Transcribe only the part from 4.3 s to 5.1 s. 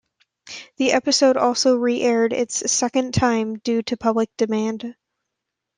demand.